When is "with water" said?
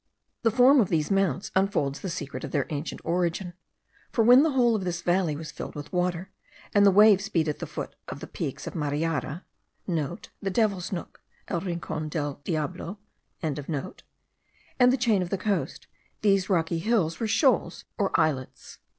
5.75-6.31